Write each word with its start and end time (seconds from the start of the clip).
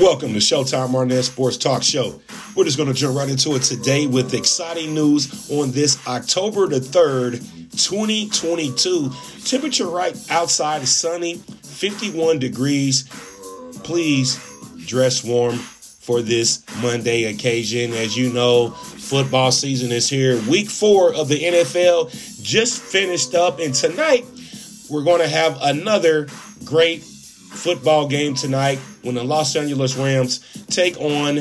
Welcome 0.00 0.32
to 0.34 0.38
Showtime 0.38 0.94
Arnett 0.94 1.24
Sports 1.24 1.56
Talk 1.56 1.82
Show. 1.82 2.20
We're 2.54 2.62
just 2.62 2.76
going 2.76 2.88
to 2.88 2.94
jump 2.94 3.16
right 3.16 3.28
into 3.28 3.56
it 3.56 3.62
today 3.62 4.06
with 4.06 4.32
exciting 4.32 4.94
news 4.94 5.50
on 5.50 5.72
this 5.72 5.98
October 6.06 6.68
the 6.68 6.78
3rd, 6.78 7.40
2022. 7.72 9.10
Temperature 9.44 9.88
right 9.88 10.16
outside 10.30 10.82
is 10.82 10.94
sunny, 10.94 11.38
51 11.64 12.38
degrees. 12.38 13.08
Please 13.82 14.36
dress 14.86 15.24
warm 15.24 15.56
for 15.56 16.22
this 16.22 16.64
Monday 16.80 17.24
occasion. 17.24 17.92
As 17.92 18.16
you 18.16 18.32
know, 18.32 18.70
football 18.70 19.50
season 19.50 19.90
is 19.90 20.08
here. 20.08 20.40
Week 20.48 20.70
four 20.70 21.12
of 21.12 21.26
the 21.26 21.42
NFL 21.42 22.40
just 22.40 22.80
finished 22.80 23.34
up, 23.34 23.58
and 23.58 23.74
tonight 23.74 24.24
we're 24.88 25.02
going 25.02 25.22
to 25.22 25.28
have 25.28 25.58
another 25.60 26.28
great 26.64 27.02
football 27.48 28.08
game 28.08 28.34
tonight 28.34 28.78
when 29.02 29.14
the 29.14 29.24
Los 29.24 29.56
Angeles 29.56 29.96
Rams 29.96 30.40
take 30.66 30.96
on 30.98 31.36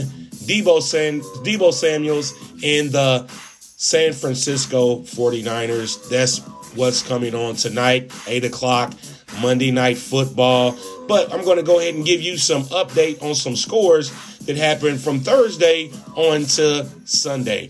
Debo, 0.47 0.81
San, 0.81 1.21
Deebo 1.43 1.73
Samuels 1.73 2.33
and 2.63 2.91
the 2.91 3.27
San 3.27 4.13
Francisco 4.13 4.99
49ers. 5.01 6.09
That's 6.09 6.39
what's 6.75 7.03
coming 7.03 7.35
on 7.35 7.55
tonight, 7.55 8.11
8 8.27 8.45
o'clock, 8.45 8.93
Monday 9.41 9.71
Night 9.71 9.97
Football. 9.97 10.77
But 11.07 11.33
I'm 11.33 11.43
going 11.43 11.57
to 11.57 11.63
go 11.63 11.79
ahead 11.79 11.95
and 11.95 12.05
give 12.05 12.21
you 12.21 12.37
some 12.37 12.63
update 12.65 13.21
on 13.21 13.35
some 13.35 13.55
scores 13.55 14.11
that 14.39 14.57
happened 14.57 15.01
from 15.01 15.19
Thursday 15.19 15.91
on 16.15 16.45
to 16.45 16.87
Sunday. 17.05 17.69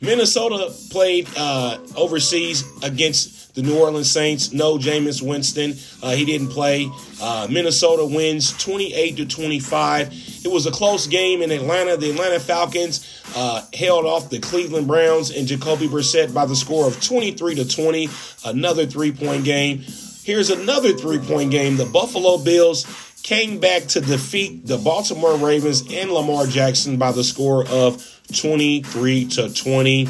Minnesota 0.00 0.74
played 0.90 1.28
uh, 1.36 1.78
overseas 1.96 2.64
against 2.82 3.41
the 3.54 3.62
New 3.62 3.78
Orleans 3.78 4.10
Saints. 4.10 4.52
No 4.52 4.78
Jameis 4.78 5.22
Winston. 5.22 5.74
Uh, 6.02 6.12
he 6.12 6.24
didn't 6.24 6.48
play. 6.48 6.90
Uh, 7.20 7.46
Minnesota 7.50 8.04
wins 8.04 8.56
28 8.58 9.16
to 9.18 9.26
25. 9.26 10.12
It 10.44 10.50
was 10.50 10.66
a 10.66 10.70
close 10.70 11.06
game 11.06 11.42
in 11.42 11.50
Atlanta. 11.50 11.96
The 11.96 12.10
Atlanta 12.10 12.40
Falcons 12.40 13.22
uh, 13.36 13.64
held 13.74 14.06
off 14.06 14.30
the 14.30 14.38
Cleveland 14.38 14.86
Browns 14.86 15.30
and 15.30 15.46
Jacoby 15.46 15.88
Brissett 15.88 16.32
by 16.32 16.46
the 16.46 16.56
score 16.56 16.86
of 16.86 17.02
23 17.02 17.56
to 17.56 17.68
20. 17.68 18.08
Another 18.44 18.86
three 18.86 19.12
point 19.12 19.44
game. 19.44 19.84
Here's 20.24 20.50
another 20.50 20.92
three 20.92 21.18
point 21.18 21.50
game. 21.50 21.76
The 21.76 21.86
Buffalo 21.86 22.38
Bills 22.38 22.86
came 23.22 23.60
back 23.60 23.84
to 23.84 24.00
defeat 24.00 24.66
the 24.66 24.78
Baltimore 24.78 25.36
Ravens 25.36 25.82
and 25.92 26.10
Lamar 26.10 26.46
Jackson 26.46 26.96
by 26.96 27.12
the 27.12 27.22
score 27.22 27.66
of 27.68 28.20
23 28.32 29.26
to 29.26 29.52
20. 29.52 30.08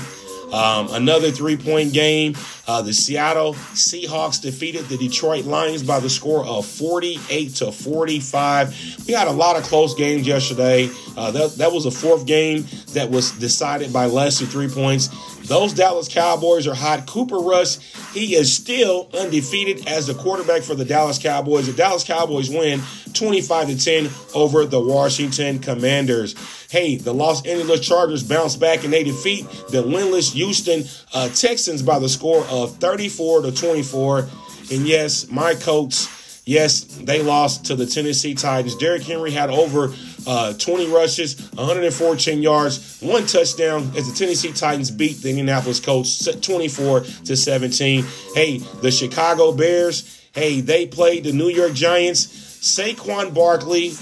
Um, 0.52 0.88
another 0.92 1.30
three 1.30 1.56
point 1.56 1.92
game. 1.92 2.36
Uh, 2.66 2.82
the 2.82 2.92
Seattle 2.92 3.54
Seahawks 3.54 4.40
defeated 4.40 4.84
the 4.84 4.96
Detroit 4.96 5.44
Lions 5.44 5.82
by 5.82 5.98
the 5.98 6.10
score 6.10 6.44
of 6.44 6.64
48 6.66 7.54
to 7.56 7.72
45. 7.72 9.04
We 9.06 9.14
had 9.14 9.26
a 9.26 9.32
lot 9.32 9.56
of 9.56 9.64
close 9.64 9.94
games 9.94 10.26
yesterday. 10.26 10.90
Uh, 11.16 11.30
that, 11.32 11.56
that 11.56 11.72
was 11.72 11.86
a 11.86 11.90
fourth 11.90 12.26
game 12.26 12.66
that 12.92 13.10
was 13.10 13.32
decided 13.32 13.92
by 13.92 14.06
less 14.06 14.38
than 14.38 14.48
three 14.48 14.68
points. 14.68 15.08
Those 15.48 15.72
Dallas 15.72 16.08
Cowboys 16.08 16.68
are 16.68 16.74
hot. 16.74 17.06
Cooper 17.06 17.38
Rush, 17.38 17.78
he 18.12 18.36
is 18.36 18.54
still 18.54 19.10
undefeated 19.18 19.88
as 19.88 20.06
the 20.06 20.14
quarterback 20.14 20.62
for 20.62 20.74
the 20.74 20.84
Dallas 20.84 21.18
Cowboys. 21.18 21.66
The 21.66 21.72
Dallas 21.72 22.04
Cowboys 22.04 22.48
win 22.48 22.80
25 23.12 23.68
to 23.68 23.84
10 23.84 24.10
over 24.34 24.64
the 24.64 24.80
Washington 24.80 25.58
Commanders. 25.58 26.34
Hey, 26.70 26.96
the 26.96 27.12
Los 27.12 27.46
Angeles 27.46 27.80
Chargers 27.80 28.22
bounce 28.22 28.56
back 28.56 28.84
and 28.84 28.92
they 28.92 29.04
defeat 29.04 29.48
the 29.70 29.82
winless 29.82 30.32
Houston 30.32 30.84
uh, 31.14 31.28
Texans 31.28 31.82
by 31.82 31.98
the 31.98 32.08
score 32.08 32.44
of 32.46 32.76
34 32.76 33.42
to 33.42 33.52
24. 33.52 34.28
And 34.70 34.86
yes, 34.86 35.30
my 35.30 35.54
Colts 35.54 36.08
Yes, 36.44 36.80
they 36.80 37.22
lost 37.22 37.66
to 37.66 37.76
the 37.76 37.86
Tennessee 37.86 38.34
Titans. 38.34 38.74
Derrick 38.74 39.04
Henry 39.04 39.30
had 39.30 39.48
over 39.48 39.94
uh, 40.26 40.52
20 40.54 40.90
rushes, 40.90 41.50
114 41.52 42.42
yards, 42.42 43.00
one 43.00 43.26
touchdown 43.26 43.92
as 43.96 44.10
the 44.10 44.16
Tennessee 44.16 44.52
Titans 44.52 44.90
beat 44.90 45.22
the 45.22 45.30
Indianapolis 45.30 45.78
Colts 45.78 46.24
24 46.40 47.00
to 47.00 47.36
17. 47.36 48.04
Hey, 48.34 48.58
the 48.58 48.90
Chicago 48.90 49.52
Bears, 49.52 50.20
hey, 50.34 50.60
they 50.60 50.84
played 50.84 51.24
the 51.24 51.32
New 51.32 51.48
York 51.48 51.74
Giants. 51.74 52.51
Saquon 52.62 53.34
Barkley 53.34 53.92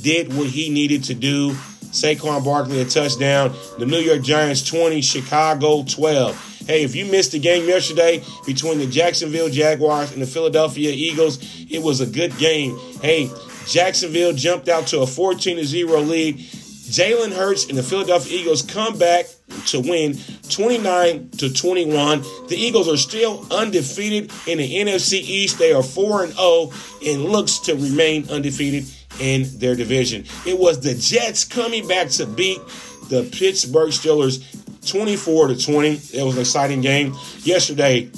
did 0.00 0.34
what 0.34 0.46
he 0.46 0.70
needed 0.70 1.04
to 1.04 1.14
do. 1.14 1.52
Saquon 1.92 2.42
Barkley 2.42 2.80
a 2.80 2.86
touchdown. 2.86 3.54
The 3.78 3.84
New 3.84 3.98
York 3.98 4.22
Giants 4.22 4.66
20, 4.66 5.02
Chicago 5.02 5.84
12. 5.84 6.64
Hey, 6.66 6.84
if 6.84 6.96
you 6.96 7.04
missed 7.04 7.32
the 7.32 7.38
game 7.38 7.68
yesterday 7.68 8.24
between 8.46 8.78
the 8.78 8.86
Jacksonville 8.86 9.50
Jaguars 9.50 10.10
and 10.10 10.22
the 10.22 10.26
Philadelphia 10.26 10.90
Eagles, 10.90 11.38
it 11.70 11.82
was 11.82 12.00
a 12.00 12.06
good 12.06 12.38
game. 12.38 12.78
Hey, 13.02 13.30
Jacksonville 13.66 14.32
jumped 14.32 14.70
out 14.70 14.86
to 14.88 15.00
a 15.00 15.06
14 15.06 15.62
0 15.62 16.00
lead. 16.00 16.38
Jalen 16.38 17.36
Hurts 17.36 17.68
and 17.68 17.76
the 17.76 17.82
Philadelphia 17.82 18.38
Eagles 18.38 18.62
come 18.62 18.96
back 18.96 19.26
to 19.66 19.80
win 19.80 20.18
29 20.48 21.30
to 21.38 21.52
21. 21.52 22.22
The 22.48 22.56
Eagles 22.56 22.88
are 22.88 22.96
still 22.96 23.46
undefeated 23.50 24.32
in 24.46 24.58
the 24.58 24.74
NFC 24.74 25.14
East. 25.14 25.58
They 25.58 25.72
are 25.72 25.82
4 25.82 26.24
and 26.24 26.32
0 26.32 26.72
and 27.04 27.24
looks 27.24 27.58
to 27.60 27.74
remain 27.74 28.28
undefeated 28.30 28.84
in 29.20 29.46
their 29.58 29.74
division. 29.74 30.24
It 30.44 30.58
was 30.58 30.80
the 30.80 30.94
Jets 30.94 31.44
coming 31.44 31.86
back 31.86 32.08
to 32.10 32.26
beat 32.26 32.60
the 33.08 33.28
Pittsburgh 33.32 33.90
Steelers 33.90 34.42
24 34.90 35.48
to 35.48 35.56
20. 35.56 35.88
It 35.88 36.24
was 36.24 36.34
an 36.34 36.40
exciting 36.40 36.80
game. 36.80 37.14
Yesterday, 37.40 38.10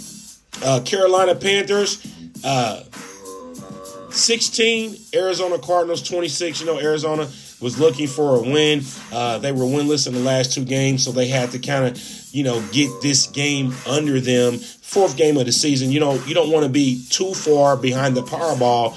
uh, 0.64 0.80
Carolina 0.84 1.34
Panthers, 1.34 2.06
uh, 2.44 2.84
16, 4.10 4.96
Arizona 5.14 5.58
Cardinals 5.58 6.02
26. 6.02 6.60
You 6.60 6.66
know, 6.66 6.80
Arizona 6.80 7.28
was 7.60 7.78
looking 7.78 8.06
for 8.06 8.36
a 8.36 8.40
win. 8.40 8.82
Uh, 9.12 9.38
they 9.38 9.52
were 9.52 9.64
winless 9.64 10.06
in 10.06 10.14
the 10.14 10.20
last 10.20 10.52
two 10.52 10.64
games, 10.64 11.04
so 11.04 11.12
they 11.12 11.28
had 11.28 11.50
to 11.50 11.58
kind 11.58 11.84
of, 11.84 12.00
you 12.32 12.44
know, 12.44 12.62
get 12.72 12.90
this 13.02 13.26
game 13.26 13.74
under 13.86 14.20
them. 14.20 14.58
Fourth 14.58 15.16
game 15.16 15.36
of 15.36 15.46
the 15.46 15.52
season. 15.52 15.90
You 15.90 16.00
know, 16.00 16.14
you 16.24 16.34
don't 16.34 16.50
want 16.50 16.64
to 16.64 16.70
be 16.70 17.04
too 17.10 17.34
far 17.34 17.76
behind 17.76 18.16
the 18.16 18.22
Powerball 18.22 18.96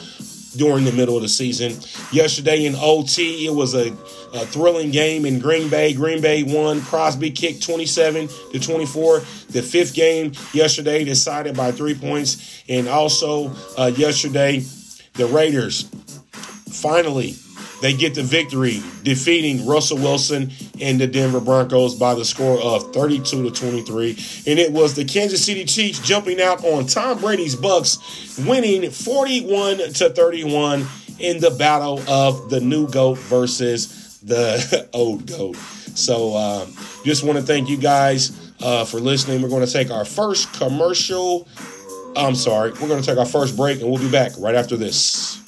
during 0.55 0.83
the 0.83 0.91
middle 0.91 1.15
of 1.15 1.21
the 1.21 1.29
season. 1.29 1.71
Yesterday 2.11 2.65
in 2.65 2.75
OT, 2.75 3.45
it 3.45 3.53
was 3.53 3.73
a, 3.73 3.87
a, 4.33 4.45
thrilling 4.45 4.91
game 4.91 5.25
in 5.25 5.39
Green 5.39 5.69
Bay. 5.69 5.93
Green 5.93 6.21
Bay 6.21 6.43
won. 6.43 6.81
Crosby 6.81 7.31
kicked 7.31 7.63
27 7.63 8.27
to 8.51 8.59
24. 8.59 9.19
The 9.49 9.61
fifth 9.61 9.93
game 9.93 10.33
yesterday 10.53 11.03
decided 11.03 11.55
by 11.55 11.71
three 11.71 11.95
points. 11.95 12.63
And 12.67 12.87
also 12.87 13.51
uh, 13.77 13.91
yesterday, 13.95 14.63
the 15.13 15.27
Raiders 15.27 15.83
finally 16.71 17.35
they 17.81 17.93
get 17.93 18.13
the 18.15 18.23
victory, 18.23 18.81
defeating 19.03 19.65
Russell 19.65 19.97
Wilson 19.97 20.51
and 20.79 21.01
the 21.01 21.07
Denver 21.07 21.39
Broncos 21.39 21.95
by 21.95 22.13
the 22.13 22.23
score 22.23 22.61
of 22.61 22.93
32 22.93 23.43
to 23.43 23.51
23. 23.51 24.09
And 24.47 24.59
it 24.59 24.71
was 24.71 24.95
the 24.95 25.03
Kansas 25.03 25.43
City 25.43 25.65
Chiefs 25.65 25.99
jumping 25.99 26.39
out 26.39 26.63
on 26.63 26.85
Tom 26.85 27.19
Brady's 27.19 27.55
Bucks, 27.55 28.37
winning 28.45 28.89
41 28.89 29.77
to 29.77 30.09
31 30.09 30.85
in 31.19 31.39
the 31.39 31.51
battle 31.51 31.99
of 32.07 32.49
the 32.49 32.59
new 32.59 32.87
GOAT 32.87 33.17
versus 33.17 34.19
the 34.21 34.87
old 34.93 35.25
GOAT. 35.25 35.55
So 35.55 36.35
um, 36.37 36.73
just 37.03 37.23
want 37.23 37.37
to 37.37 37.43
thank 37.43 37.67
you 37.67 37.77
guys 37.77 38.53
uh, 38.61 38.85
for 38.85 38.99
listening. 38.99 39.41
We're 39.41 39.49
going 39.49 39.65
to 39.65 39.71
take 39.71 39.89
our 39.89 40.05
first 40.05 40.53
commercial. 40.53 41.47
I'm 42.15 42.35
sorry. 42.35 42.71
We're 42.73 42.87
going 42.87 43.01
to 43.01 43.07
take 43.07 43.17
our 43.17 43.25
first 43.25 43.57
break 43.57 43.81
and 43.81 43.89
we'll 43.89 44.01
be 44.01 44.11
back 44.11 44.33
right 44.37 44.55
after 44.55 44.77
this. 44.77 45.40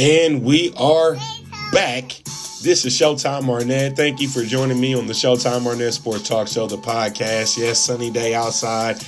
And 0.00 0.44
we 0.44 0.72
are 0.76 1.16
back. 1.72 2.22
This 2.62 2.84
is 2.84 2.96
Showtime 2.96 3.48
Arnett. 3.48 3.96
Thank 3.96 4.20
you 4.20 4.28
for 4.28 4.44
joining 4.44 4.80
me 4.80 4.94
on 4.94 5.08
the 5.08 5.12
Showtime 5.12 5.66
Arnett 5.66 5.92
Sports 5.92 6.28
Talk 6.28 6.46
Show, 6.46 6.68
the 6.68 6.76
podcast. 6.76 7.58
Yes, 7.58 7.80
sunny 7.80 8.08
day 8.08 8.32
outside, 8.32 8.98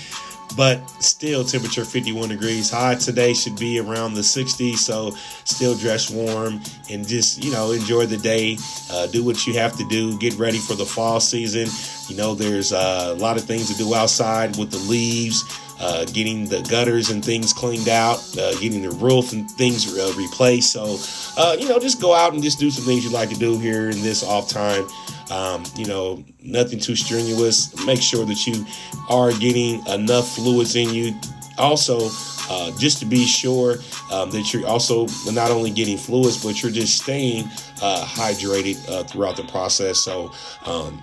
but 0.56 0.84
still 1.00 1.44
temperature 1.44 1.84
51 1.84 2.30
degrees. 2.30 2.70
High 2.70 2.96
today 2.96 3.34
should 3.34 3.56
be 3.56 3.78
around 3.78 4.14
the 4.14 4.20
60s, 4.22 4.78
so 4.78 5.12
still 5.44 5.76
dress 5.76 6.10
warm 6.10 6.60
and 6.90 7.06
just, 7.06 7.44
you 7.44 7.52
know, 7.52 7.70
enjoy 7.70 8.06
the 8.06 8.18
day. 8.18 8.58
Uh, 8.90 9.06
do 9.06 9.22
what 9.22 9.46
you 9.46 9.54
have 9.54 9.76
to 9.76 9.86
do. 9.86 10.18
Get 10.18 10.34
ready 10.40 10.58
for 10.58 10.74
the 10.74 10.84
fall 10.86 11.20
season. 11.20 11.68
You 12.08 12.20
know, 12.20 12.34
there's 12.34 12.72
uh, 12.72 13.14
a 13.16 13.20
lot 13.20 13.36
of 13.36 13.44
things 13.44 13.70
to 13.70 13.78
do 13.78 13.94
outside 13.94 14.56
with 14.56 14.72
the 14.72 14.90
leaves 14.90 15.44
uh, 15.80 16.04
getting 16.06 16.46
the 16.46 16.60
gutters 16.70 17.10
and 17.10 17.24
things 17.24 17.52
cleaned 17.52 17.88
out, 17.88 18.18
uh, 18.38 18.52
getting 18.60 18.82
the 18.82 18.90
roof 18.90 19.32
and 19.32 19.50
things 19.52 19.98
uh, 19.98 20.12
replaced. 20.16 20.72
So, 20.72 20.98
uh, 21.40 21.56
you 21.58 21.68
know, 21.68 21.78
just 21.78 22.00
go 22.00 22.14
out 22.14 22.34
and 22.34 22.42
just 22.42 22.58
do 22.58 22.70
some 22.70 22.84
things 22.84 23.02
you 23.02 23.10
like 23.10 23.30
to 23.30 23.34
do 23.34 23.58
here 23.58 23.88
in 23.88 24.02
this 24.02 24.22
off 24.22 24.48
time. 24.48 24.86
Um, 25.30 25.64
you 25.76 25.86
know, 25.86 26.22
nothing 26.42 26.78
too 26.78 26.96
strenuous. 26.96 27.74
Make 27.86 28.02
sure 28.02 28.26
that 28.26 28.46
you 28.46 28.66
are 29.08 29.32
getting 29.32 29.84
enough 29.86 30.34
fluids 30.34 30.76
in 30.76 30.92
you. 30.92 31.14
Also, 31.56 32.10
uh, 32.50 32.76
just 32.78 32.98
to 32.98 33.06
be 33.06 33.24
sure 33.26 33.76
um, 34.10 34.30
that 34.30 34.52
you're 34.52 34.66
also 34.66 35.06
not 35.30 35.50
only 35.50 35.70
getting 35.70 35.96
fluids, 35.96 36.42
but 36.42 36.62
you're 36.62 36.72
just 36.72 37.00
staying 37.00 37.44
uh, 37.80 38.04
hydrated 38.04 39.08
throughout 39.08 39.36
the 39.36 39.44
process. 39.44 39.98
So, 39.98 40.32
um, 40.66 41.00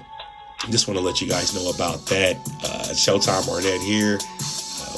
just 0.69 0.87
want 0.87 0.97
to 0.99 1.05
let 1.05 1.21
you 1.21 1.27
guys 1.27 1.53
know 1.53 1.69
about 1.69 2.05
that. 2.07 2.35
Uh, 2.63 2.93
Showtime 2.93 3.47
Arnett 3.47 3.79
here. 3.81 4.17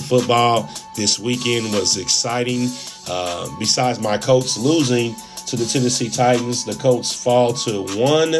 Football 0.09 0.67
this 0.95 1.19
weekend 1.19 1.71
was 1.71 1.97
exciting. 1.97 2.67
Uh, 3.07 3.47
besides 3.59 3.99
my 3.99 4.17
Colts 4.17 4.57
losing 4.57 5.15
to 5.45 5.55
the 5.55 5.65
Tennessee 5.65 6.09
Titans, 6.09 6.65
the 6.65 6.73
Colts 6.73 7.13
fall 7.13 7.53
to 7.53 7.83
one, 7.95 8.35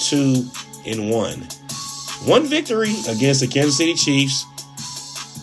two, 0.00 0.50
and 0.84 1.10
one. 1.10 1.46
One 2.24 2.44
victory 2.46 2.94
against 3.08 3.40
the 3.40 3.46
Kansas 3.46 3.76
City 3.76 3.94
Chiefs. 3.94 4.44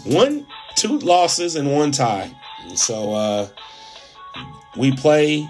One, 0.06 0.46
two 0.76 1.00
losses 1.00 1.56
and 1.56 1.72
one 1.72 1.92
tie. 1.92 2.30
So 2.76 3.14
uh, 3.14 3.48
we 4.78 4.92
play 4.92 5.48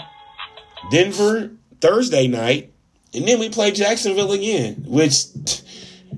Denver 0.92 1.50
Thursday 1.82 2.28
night, 2.28 2.72
and 3.16 3.28
then 3.28 3.40
we 3.40 3.50
play 3.50 3.72
Jacksonville 3.72 4.32
again, 4.32 4.84
which 4.88 5.26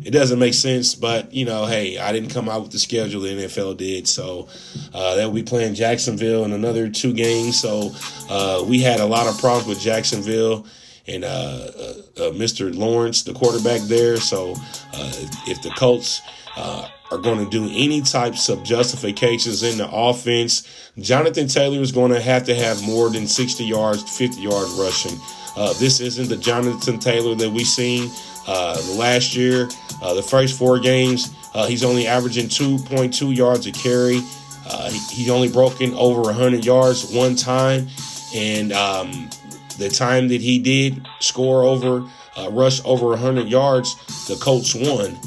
it 0.03 0.11
doesn't 0.11 0.39
make 0.39 0.53
sense. 0.53 0.95
But 0.95 1.33
you 1.33 1.45
know, 1.45 1.65
hey, 1.65 1.97
I 1.97 2.11
didn't 2.11 2.29
come 2.29 2.49
out 2.49 2.61
with 2.61 2.71
the 2.71 2.79
schedule; 2.79 3.21
the 3.21 3.29
NFL 3.29 3.77
did. 3.77 4.07
So 4.07 4.47
uh, 4.93 5.15
they'll 5.15 5.31
be 5.31 5.43
playing 5.43 5.75
Jacksonville 5.75 6.43
in 6.45 6.53
another 6.53 6.89
two 6.89 7.13
games. 7.13 7.59
So 7.59 7.91
uh, 8.29 8.63
we 8.65 8.79
had 8.79 8.99
a 8.99 9.05
lot 9.05 9.27
of 9.27 9.39
problems 9.39 9.67
with 9.67 9.79
Jacksonville 9.79 10.65
and 11.07 11.23
uh, 11.23 11.27
uh, 11.27 11.93
uh 12.17 12.31
Mr. 12.31 12.75
Lawrence, 12.75 13.23
the 13.23 13.33
quarterback 13.33 13.81
there. 13.81 14.17
So 14.17 14.53
uh, 14.93 15.13
if 15.47 15.61
the 15.61 15.71
Colts 15.71 16.21
uh, 16.55 16.87
are 17.11 17.17
going 17.17 17.43
to 17.43 17.49
do 17.49 17.65
any 17.71 18.01
types 18.01 18.49
of 18.49 18.63
justifications 18.63 19.63
in 19.63 19.77
the 19.77 19.89
offense, 19.91 20.67
Jonathan 20.97 21.47
Taylor 21.47 21.79
is 21.79 21.91
going 21.91 22.11
to 22.11 22.21
have 22.21 22.45
to 22.45 22.55
have 22.55 22.83
more 22.83 23.09
than 23.09 23.27
60 23.27 23.63
yards, 23.63 24.17
50 24.17 24.41
yards 24.41 24.71
rushing. 24.71 25.19
Uh, 25.57 25.73
this 25.73 25.99
isn't 25.99 26.29
the 26.29 26.37
Jonathan 26.37 26.97
Taylor 26.97 27.35
that 27.35 27.49
we've 27.49 27.67
seen 27.67 28.09
last 28.47 29.35
year. 29.35 29.69
Uh, 30.01 30.13
the 30.13 30.23
first 30.23 30.57
four 30.57 30.79
games, 30.79 31.33
uh, 31.53 31.67
he's 31.67 31.83
only 31.83 32.07
averaging 32.07 32.47
2.2 32.47 33.35
yards 33.35 33.67
a 33.67 33.71
carry. 33.71 34.21
Uh, 34.65 34.89
he, 34.89 34.99
he's 35.15 35.29
only 35.29 35.49
broken 35.49 35.93
over 35.95 36.21
100 36.21 36.65
yards 36.65 37.13
one 37.13 37.35
time, 37.35 37.87
and 38.35 38.71
um, 38.71 39.29
the 39.77 39.89
time 39.89 40.27
that 40.27 40.41
he 40.41 40.59
did 40.59 41.05
score 41.19 41.63
over, 41.63 42.07
uh, 42.37 42.49
rush 42.51 42.79
over 42.85 43.07
100 43.07 43.47
yards, 43.47 43.95
the 44.27 44.35
Colts 44.35 44.73
won. 44.75 45.17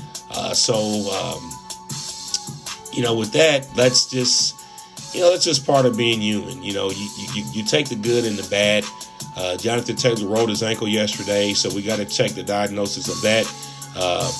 so, 0.54 0.74
um, 1.10 1.50
you 2.92 3.02
know, 3.02 3.14
with 3.14 3.32
that, 3.32 3.66
that's 3.74 4.06
just 4.06 4.54
you 5.14 5.20
know, 5.20 5.30
that's 5.30 5.44
just 5.44 5.64
part 5.64 5.86
of 5.86 5.96
being 5.96 6.20
human. 6.20 6.62
You 6.62 6.74
know, 6.74 6.90
you, 6.90 7.08
you, 7.34 7.44
you 7.52 7.64
take 7.64 7.88
the 7.88 7.94
good 7.94 8.24
and 8.24 8.36
the 8.36 8.48
bad. 8.50 8.84
Uh, 9.36 9.56
Jonathan 9.56 9.96
Taylor 9.96 10.28
rolled 10.28 10.48
his 10.48 10.62
ankle 10.62 10.88
yesterday, 10.88 11.52
so 11.54 11.74
we 11.74 11.82
got 11.82 11.96
to 11.96 12.04
check 12.04 12.32
the 12.32 12.42
diagnosis 12.42 13.08
of 13.08 13.20
that. 13.22 13.52
Uh, 13.96 14.30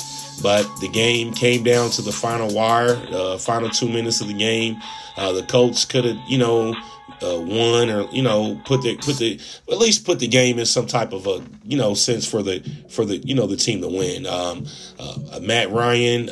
but 0.43 0.65
the 0.81 0.89
game 0.89 1.33
came 1.33 1.63
down 1.63 1.91
to 1.91 2.03
the 2.03 2.13
final 2.13 2.53
wire, 2.53 3.01
uh, 3.13 3.39
final 3.39 3.69
two 3.71 3.89
minutes 3.89 4.21
of 4.21 4.29
the 4.29 4.35
game. 4.35 4.81
Uh, 5.17 5.33
the 5.33 5.43
Colts 5.45 5.85
could 5.85 6.05
have, 6.05 6.19
you 6.27 6.39
know, 6.39 6.75
uh, 7.23 7.41
won 7.41 7.91
or 7.91 8.09
you 8.11 8.23
know 8.23 8.61
put 8.65 8.83
the 8.83 8.97
put 8.97 9.17
the 9.19 9.41
at 9.71 9.79
least 9.79 10.05
put 10.05 10.19
the 10.19 10.27
game 10.27 10.59
in 10.59 10.67
some 10.67 10.87
type 10.87 11.13
of 11.13 11.27
a 11.27 11.43
you 11.63 11.77
know 11.77 11.95
sense 11.95 12.29
for 12.29 12.43
the 12.43 12.61
for 12.89 13.05
the 13.05 13.19
you 13.19 13.35
know 13.35 13.47
the 13.47 13.57
team 13.57 13.81
to 13.81 13.89
win. 13.89 14.27
Um, 14.27 14.67
uh, 14.99 15.39
Matt 15.41 15.71
Ryan 15.71 16.29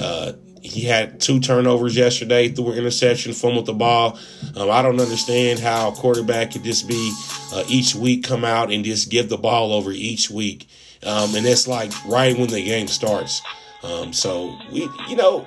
he 0.62 0.82
had 0.82 1.20
two 1.20 1.41
turnovers 1.41 1.97
yesterday, 1.97 2.49
threw 2.49 2.70
an 2.73 2.79
interception, 2.79 3.32
fumbled 3.32 3.67
the 3.67 3.73
ball. 3.73 4.19
Um, 4.56 4.70
I 4.70 4.81
don't 4.81 5.00
understand 5.00 5.59
how 5.59 5.91
a 5.91 5.93
quarterback 5.93 6.53
could 6.53 6.62
just 6.62 6.87
be 6.87 7.12
uh, 7.53 7.64
each 7.69 7.94
week 7.94 8.25
come 8.25 8.44
out 8.44 8.73
and 8.73 8.85
just 8.85 9.11
give 9.11 9.29
the 9.29 9.37
ball 9.37 9.73
over 9.73 9.91
each 9.91 10.31
week. 10.31 10.69
Um, 11.05 11.35
and 11.35 11.44
that's 11.44 11.67
like 11.67 11.93
right 12.06 12.37
when 12.38 12.49
the 12.49 12.64
game 12.64 12.87
starts. 12.87 13.43
Um, 13.82 14.12
so 14.12 14.56
we, 14.70 14.88
you 15.09 15.17
know, 15.17 15.47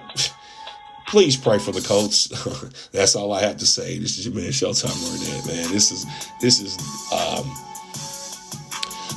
please 1.07 1.38
pray 1.38 1.59
for 1.59 1.71
the 1.71 1.81
Colts. 1.81 2.27
that's 2.91 3.15
all 3.15 3.31
I 3.31 3.41
have 3.41 3.57
to 3.57 3.65
say. 3.65 3.97
This 3.97 4.18
is 4.18 4.25
your 4.25 4.35
man 4.35 4.50
Showtime 4.50 5.11
Arnett, 5.11 5.47
man. 5.47 5.71
This 5.71 5.91
is 5.91 6.06
this 6.41 6.59
is. 6.59 6.77
Um, 7.13 7.56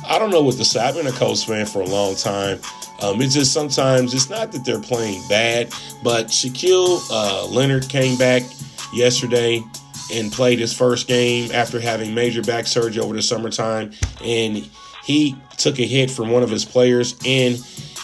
I 0.07 0.17
don't 0.17 0.31
know 0.31 0.41
what 0.41 0.55
to 0.55 0.65
say. 0.65 0.79
I've 0.79 0.95
been 0.95 1.07
a 1.07 1.11
Colts 1.11 1.43
fan 1.43 1.65
for 1.65 1.81
a 1.81 1.85
long 1.85 2.15
time. 2.15 2.59
Um, 3.01 3.21
it's 3.21 3.33
just 3.33 3.53
sometimes 3.53 4.13
it's 4.13 4.29
not 4.29 4.51
that 4.51 4.65
they're 4.65 4.81
playing 4.81 5.21
bad, 5.29 5.69
but 6.03 6.27
Shaquille 6.27 7.01
uh, 7.11 7.47
Leonard 7.47 7.87
came 7.87 8.17
back 8.17 8.43
yesterday 8.93 9.63
and 10.11 10.31
played 10.31 10.59
his 10.59 10.73
first 10.73 11.07
game 11.07 11.51
after 11.53 11.79
having 11.79 12.13
major 12.13 12.41
back 12.41 12.67
surgery 12.67 13.01
over 13.01 13.13
the 13.13 13.21
summertime, 13.21 13.91
and 14.23 14.67
he 15.03 15.35
took 15.57 15.79
a 15.79 15.85
hit 15.85 16.09
from 16.11 16.29
one 16.29 16.43
of 16.43 16.49
his 16.49 16.65
players, 16.65 17.15
and 17.25 17.59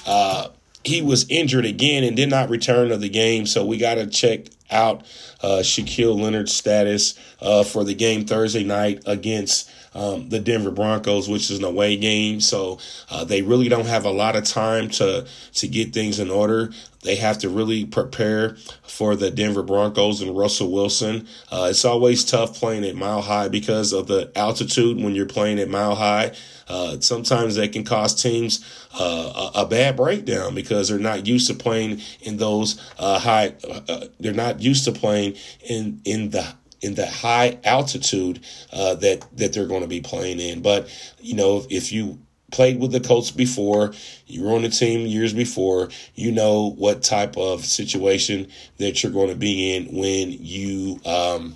uh, 0.06 0.50
he 0.83 1.01
was 1.01 1.30
injured 1.30 1.65
again 1.65 2.03
and 2.03 2.15
did 2.15 2.30
not 2.30 2.50
return 2.50 2.89
to 2.89 2.98
the 2.98 3.09
game. 3.09 3.45
So 3.45 3.65
we 3.65 3.77
got 3.77 3.95
to 3.95 4.07
check 4.07 4.48
out 4.71 5.06
uh, 5.42 5.60
Shaquille 5.62 6.20
Leonard's 6.20 6.54
status 6.54 7.18
uh, 7.42 7.64
for 7.64 7.84
the 7.84 7.94
game 7.94 8.26
Thursday 8.26 8.64
night 8.64 9.04
against 9.06 9.70
um, 9.96 10.30
the 10.30 10.40
Denver 10.40 10.72
Broncos, 10.72 11.30
which 11.30 11.50
is 11.50 11.60
an 11.60 11.64
away 11.64 11.96
game. 11.96 12.42
So 12.42 12.80
uh, 13.10 13.24
they 13.24 13.42
really 13.42 13.70
don't 13.70 13.86
have 13.86 14.06
a 14.06 14.12
lot 14.12 14.36
of 14.36 14.44
time 14.44 14.90
to 14.92 15.26
to 15.54 15.68
get 15.68 15.94
things 15.94 16.20
in 16.20 16.30
order. 16.30 16.72
They 17.04 17.16
have 17.16 17.38
to 17.40 17.50
really 17.50 17.86
prepare 17.86 18.58
for 18.84 19.16
the 19.16 19.32
Denver 19.32 19.64
Broncos 19.64 20.22
and 20.22 20.36
Russell 20.36 20.72
Wilson. 20.72 21.28
Uh, 21.52 21.68
it's 21.70 21.86
always 21.86 22.26
tough 22.26 22.56
playing 22.56 22.84
at 22.84 22.96
Mile 22.96 23.22
High 23.22 23.48
because 23.48 23.94
of 23.94 24.08
the 24.08 24.32
altitude 24.36 25.02
when 25.02 25.14
you're 25.16 25.28
playing 25.28 25.60
at 25.60 25.70
Mile 25.70 25.96
High. 25.96 26.34
Uh, 26.68 27.00
sometimes 27.00 27.56
that 27.56 27.72
can 27.74 27.84
cause 27.84 28.20
teams 28.20 28.66
uh, 29.00 29.52
a, 29.56 29.62
a, 29.62 29.66
bad 29.68 29.96
breakdown 29.96 30.56
because 30.56 30.90
they're 30.90 30.98
not 30.98 31.28
used 31.28 31.46
to 31.48 31.54
playing 31.54 32.02
in 32.22 32.38
those 32.38 32.82
uh, 32.98 33.20
high. 33.20 33.54
Uh, 33.70 34.06
they're 34.20 34.34
not 34.34 34.60
used 34.60 34.84
to 34.84 34.92
playing 34.92 35.25
in 35.68 36.01
in 36.06 36.30
the 36.30 36.45
in 36.81 36.94
the 36.94 37.07
high 37.07 37.57
altitude 37.63 38.42
uh, 38.72 38.95
that 38.95 39.25
that 39.38 39.54
they're 39.54 39.68
going 39.68 39.81
to 39.81 39.88
be 39.88 40.01
playing 40.01 40.39
in. 40.39 40.62
But 40.62 40.88
you 41.19 41.36
know, 41.36 41.66
if 41.69 41.92
you 41.92 42.19
played 42.51 42.80
with 42.80 42.92
the 42.92 43.00
Colts 43.00 43.31
before, 43.31 43.94
you 44.27 44.44
were 44.44 44.54
on 44.54 44.62
the 44.62 44.69
team 44.69 45.07
years 45.07 45.33
before, 45.33 45.89
you 46.13 46.31
know 46.31 46.72
what 46.77 47.01
type 47.01 47.38
of 47.38 47.66
situation 47.66 48.48
that 48.77 49.01
you're 49.01 49.12
going 49.12 49.30
to 49.30 49.36
be 49.36 49.75
in 49.75 49.88
when 49.88 50.31
you 50.31 51.00
um, 51.06 51.56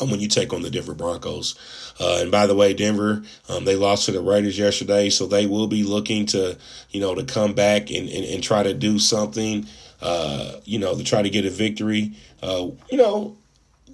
um, 0.00 0.10
when 0.10 0.20
you 0.20 0.28
take 0.28 0.52
on 0.52 0.62
the 0.62 0.70
Denver 0.70 0.94
Broncos. 0.94 1.54
Uh, 1.98 2.18
and 2.20 2.30
by 2.30 2.46
the 2.46 2.54
way, 2.54 2.74
Denver, 2.74 3.22
um, 3.48 3.64
they 3.64 3.76
lost 3.76 4.06
to 4.06 4.12
the 4.12 4.20
Raiders 4.20 4.58
yesterday, 4.58 5.08
so 5.08 5.26
they 5.26 5.46
will 5.46 5.66
be 5.66 5.82
looking 5.82 6.26
to, 6.26 6.58
you 6.90 7.00
know, 7.00 7.14
to 7.14 7.24
come 7.24 7.54
back 7.54 7.90
and, 7.90 8.08
and, 8.08 8.24
and 8.24 8.42
try 8.42 8.62
to 8.62 8.74
do 8.74 8.98
something, 8.98 9.66
uh, 10.00 10.60
you 10.64 10.78
know, 10.78 10.96
to 10.96 11.04
try 11.04 11.22
to 11.22 11.30
get 11.30 11.44
a 11.44 11.50
victory. 11.50 12.12
Uh, 12.42 12.68
you 12.90 12.98
know, 12.98 13.36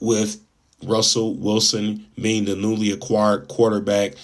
with 0.01 0.41
Russell 0.83 1.35
Wilson 1.35 2.07
being 2.21 2.45
the 2.45 2.57
newly 2.57 2.91
acquired 2.91 3.49
quarterback 3.49 4.15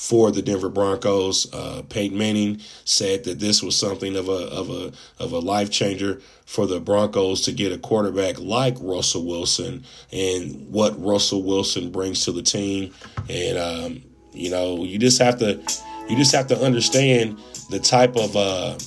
for 0.00 0.30
the 0.30 0.40
Denver 0.40 0.70
Broncos. 0.70 1.52
Uh, 1.52 1.82
Peyton 1.90 2.16
Manning 2.16 2.58
said 2.86 3.24
that 3.24 3.38
this 3.38 3.62
was 3.62 3.76
something 3.76 4.16
of 4.16 4.30
a 4.30 4.48
of 4.48 4.70
a 4.70 4.92
of 5.22 5.32
a 5.32 5.38
life 5.38 5.70
changer 5.70 6.22
for 6.46 6.66
the 6.66 6.80
Broncos 6.80 7.42
to 7.42 7.52
get 7.52 7.70
a 7.70 7.76
quarterback 7.76 8.40
like 8.40 8.76
Russell 8.80 9.26
Wilson 9.26 9.84
and 10.10 10.66
what 10.70 11.00
Russell 11.00 11.42
Wilson 11.42 11.90
brings 11.90 12.24
to 12.24 12.32
the 12.32 12.42
team. 12.42 12.94
And 13.28 13.58
um, 13.58 14.02
you 14.32 14.50
know, 14.50 14.84
you 14.84 14.98
just 14.98 15.20
have 15.20 15.38
to 15.40 15.60
you 16.08 16.16
just 16.16 16.34
have 16.34 16.46
to 16.46 16.58
understand 16.58 17.38
the 17.68 17.78
type 17.78 18.16
of 18.16 18.34
uh, 18.34 18.78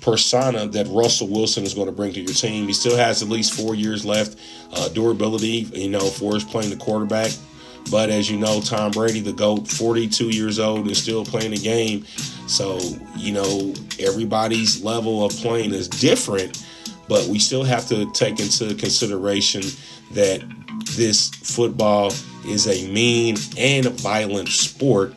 persona 0.00 0.66
that 0.68 0.86
Russell 0.88 1.28
Wilson 1.28 1.64
is 1.64 1.74
going 1.74 1.86
to 1.86 1.92
bring 1.92 2.12
to 2.12 2.20
your 2.20 2.34
team. 2.34 2.66
He 2.66 2.72
still 2.72 2.96
has 2.96 3.22
at 3.22 3.28
least 3.28 3.52
four 3.52 3.74
years 3.74 4.04
left, 4.04 4.38
uh, 4.72 4.88
durability, 4.88 5.68
you 5.72 5.90
know, 5.90 6.00
for 6.00 6.34
his 6.34 6.44
playing 6.44 6.70
the 6.70 6.76
quarterback. 6.76 7.30
But 7.90 8.10
as 8.10 8.30
you 8.30 8.38
know, 8.38 8.60
Tom 8.60 8.90
Brady, 8.90 9.20
the 9.20 9.32
GOAT, 9.32 9.66
42 9.66 10.30
years 10.30 10.58
old, 10.58 10.90
is 10.90 11.02
still 11.02 11.24
playing 11.24 11.52
the 11.52 11.58
game. 11.58 12.04
So, 12.46 12.78
you 13.16 13.32
know, 13.32 13.72
everybody's 13.98 14.82
level 14.82 15.24
of 15.24 15.32
playing 15.32 15.72
is 15.72 15.88
different, 15.88 16.62
but 17.08 17.26
we 17.26 17.38
still 17.38 17.64
have 17.64 17.86
to 17.88 18.10
take 18.12 18.40
into 18.40 18.74
consideration 18.74 19.62
that 20.12 20.42
this 20.96 21.30
football 21.30 22.12
is 22.46 22.66
a 22.66 22.90
mean 22.92 23.36
and 23.56 23.86
violent 24.00 24.48
sport 24.48 25.14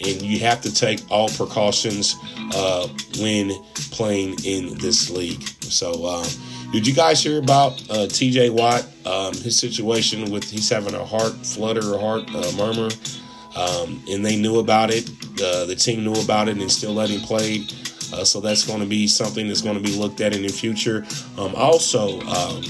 and 0.00 0.22
you 0.22 0.38
have 0.38 0.60
to 0.62 0.72
take 0.72 1.00
all 1.10 1.28
precautions 1.28 2.16
uh, 2.54 2.88
when 3.20 3.50
playing 3.90 4.36
in 4.44 4.76
this 4.78 5.10
league. 5.10 5.42
So, 5.62 6.06
um, 6.06 6.26
did 6.72 6.86
you 6.86 6.94
guys 6.94 7.22
hear 7.22 7.38
about 7.38 7.82
uh, 7.90 8.06
T.J. 8.06 8.50
Watt? 8.50 8.86
Um, 9.04 9.32
his 9.34 9.58
situation 9.58 10.30
with 10.30 10.44
he's 10.44 10.68
having 10.68 10.94
a 10.94 11.04
heart 11.04 11.32
flutter 11.32 11.94
or 11.94 11.98
heart 11.98 12.28
uh, 12.34 12.52
murmur, 12.56 12.90
um, 13.56 14.02
and 14.10 14.24
they 14.24 14.36
knew 14.36 14.58
about 14.58 14.90
it. 14.90 15.08
Uh, 15.42 15.64
the 15.66 15.76
team 15.76 16.04
knew 16.04 16.14
about 16.14 16.48
it 16.48 16.58
and 16.58 16.70
still 16.70 16.92
let 16.92 17.08
him 17.08 17.20
play. 17.20 17.66
Uh, 18.12 18.24
so 18.24 18.40
that's 18.40 18.64
going 18.64 18.80
to 18.80 18.86
be 18.86 19.06
something 19.06 19.48
that's 19.48 19.62
going 19.62 19.76
to 19.76 19.82
be 19.82 19.96
looked 19.96 20.20
at 20.20 20.34
in 20.34 20.42
the 20.42 20.48
future. 20.48 21.04
Um, 21.36 21.54
also, 21.54 22.20
um, 22.22 22.62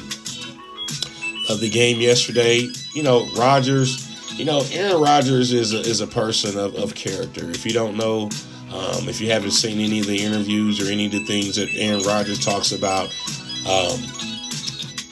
of 1.49 1.61
the 1.61 1.71
game 1.71 2.01
yesterday, 2.01 2.69
you 2.95 3.03
know, 3.03 3.27
Rodgers 3.37 4.09
you 4.39 4.45
know, 4.45 4.63
Aaron 4.71 5.03
Rodgers 5.03 5.53
is 5.53 5.75
a, 5.75 5.81
is 5.81 6.01
a 6.01 6.07
person 6.07 6.57
of, 6.57 6.77
of 6.77 6.95
character. 6.95 7.51
If 7.51 7.67
you 7.67 7.73
don't 7.73 7.97
know 7.97 8.31
Um, 8.73 9.09
if 9.09 9.21
you 9.21 9.31
haven't 9.31 9.53
seen 9.53 9.81
any 9.81 10.01
of 10.01 10.07
the 10.07 10.23
interviews 10.23 10.81
or 10.81 10.91
any 10.91 11.07
of 11.07 11.13
the 11.13 11.25
things 11.25 11.57
that 11.57 11.69
Aaron 11.75 12.03
Rodgers 12.03 12.45
talks 12.45 12.73
about, 12.73 13.07
um, 13.67 13.99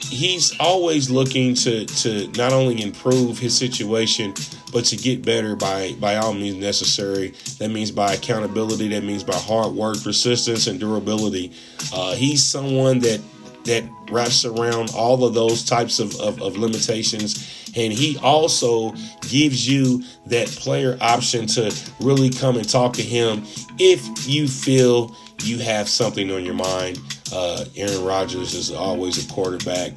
he's 0.09 0.55
always 0.59 1.09
looking 1.09 1.53
to 1.55 1.85
to 1.85 2.27
not 2.37 2.53
only 2.53 2.81
improve 2.81 3.37
his 3.39 3.57
situation 3.57 4.33
but 4.71 4.85
to 4.85 4.97
get 4.97 5.23
better 5.23 5.55
by 5.55 5.93
by 5.99 6.15
all 6.15 6.33
means 6.33 6.57
necessary. 6.57 7.33
That 7.59 7.69
means 7.69 7.91
by 7.91 8.13
accountability. 8.13 8.89
That 8.89 9.03
means 9.03 9.23
by 9.23 9.35
hard 9.35 9.73
work 9.73 10.01
persistence 10.03 10.67
and 10.67 10.79
durability. 10.79 11.53
Uh, 11.93 12.15
he's 12.15 12.43
someone 12.43 12.99
that 12.99 13.21
that 13.67 13.83
wraps 14.09 14.45
around 14.45 14.91
all 14.95 15.23
of 15.23 15.33
those 15.33 15.63
types 15.63 15.99
of, 15.99 16.19
of, 16.19 16.41
of 16.41 16.57
limitations 16.57 17.71
and 17.75 17.93
he 17.93 18.17
also 18.19 18.91
gives 19.29 19.67
you 19.67 20.03
that 20.25 20.47
player 20.47 20.97
option 21.01 21.45
to 21.45 21.73
really 21.99 22.29
come 22.29 22.57
and 22.57 22.67
talk 22.67 22.93
to 22.93 23.03
him 23.03 23.43
if 23.77 24.27
you 24.27 24.47
feel 24.47 25.15
you 25.43 25.59
have 25.59 25.87
something 25.87 26.31
on 26.31 26.43
your 26.43 26.55
mind 26.55 26.99
uh, 27.33 27.65
Aaron 27.75 28.03
Rodgers 28.03 28.53
is 28.53 28.71
always 28.71 29.23
a 29.23 29.33
quarterback 29.33 29.93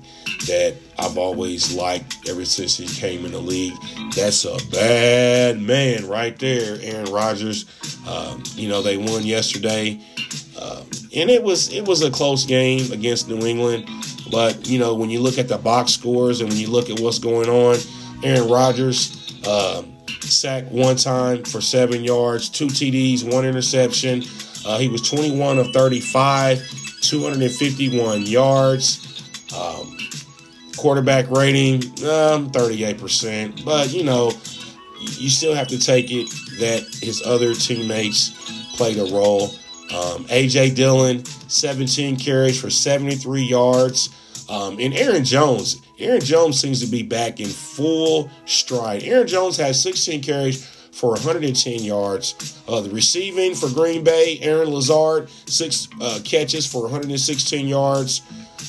that 0.46 0.74
I've 0.98 1.18
always 1.18 1.72
liked 1.72 2.28
ever 2.28 2.44
since 2.44 2.76
he 2.76 2.86
came 2.86 3.24
in 3.24 3.32
the 3.32 3.40
league. 3.40 3.76
That's 4.14 4.44
a 4.44 4.56
bad 4.70 5.60
man 5.60 6.08
right 6.08 6.36
there, 6.38 6.78
Aaron 6.82 7.12
Rodgers. 7.12 7.66
Um, 8.08 8.42
you 8.54 8.68
know 8.68 8.82
they 8.82 8.96
won 8.96 9.24
yesterday, 9.24 10.00
um, 10.60 10.89
and 11.14 11.30
it 11.30 11.42
was 11.42 11.72
it 11.72 11.86
was 11.86 12.02
a 12.02 12.10
close 12.10 12.44
game 12.44 12.92
against 12.92 13.28
New 13.28 13.46
England. 13.46 13.88
But 14.30 14.68
you 14.68 14.78
know 14.78 14.94
when 14.94 15.10
you 15.10 15.20
look 15.20 15.38
at 15.38 15.48
the 15.48 15.58
box 15.58 15.92
scores 15.92 16.40
and 16.40 16.50
when 16.50 16.58
you 16.58 16.68
look 16.68 16.90
at 16.90 17.00
what's 17.00 17.18
going 17.18 17.48
on, 17.48 17.76
Aaron 18.22 18.48
Rodgers 18.48 19.16
um, 19.46 19.96
sacked 20.20 20.70
one 20.70 20.96
time 20.96 21.44
for 21.44 21.60
seven 21.60 22.04
yards, 22.04 22.48
two 22.48 22.66
TDs, 22.66 23.30
one 23.32 23.44
interception. 23.44 24.22
Uh, 24.66 24.78
he 24.78 24.88
was 24.88 25.08
21 25.08 25.58
of 25.58 25.72
35 25.72 26.58
251 27.00 28.26
yards. 28.26 29.06
Um, 29.56 29.96
quarterback 30.76 31.30
rating, 31.30 31.82
um, 32.08 32.50
38%. 32.50 33.64
But, 33.64 33.92
you 33.92 34.02
know, 34.02 34.32
you 35.00 35.28
still 35.28 35.54
have 35.54 35.68
to 35.68 35.78
take 35.78 36.10
it 36.10 36.30
that 36.58 36.82
his 37.02 37.22
other 37.24 37.54
teammates 37.54 38.30
played 38.76 38.98
a 38.98 39.12
role. 39.14 39.50
Um, 39.94 40.26
A.J. 40.28 40.70
Dillon, 40.70 41.24
17 41.24 42.16
carries 42.16 42.60
for 42.60 42.70
73 42.70 43.42
yards. 43.42 44.10
Um, 44.48 44.78
and 44.80 44.94
Aaron 44.94 45.24
Jones, 45.24 45.80
Aaron 45.98 46.20
Jones 46.20 46.60
seems 46.60 46.80
to 46.84 46.90
be 46.90 47.02
back 47.02 47.40
in 47.40 47.48
full 47.48 48.30
stride. 48.46 49.02
Aaron 49.04 49.26
Jones 49.26 49.56
has 49.58 49.80
16 49.82 50.22
carries 50.22 50.66
for 50.92 51.10
110 51.10 51.82
yards. 51.82 52.60
Uh, 52.68 52.80
the 52.80 52.90
receiving 52.90 53.54
for 53.54 53.68
Green 53.70 54.02
Bay, 54.02 54.38
Aaron 54.42 54.70
Lazard, 54.70 55.30
six 55.46 55.88
uh, 56.00 56.20
catches 56.24 56.66
for 56.66 56.82
116 56.82 57.66
yards. 57.66 58.22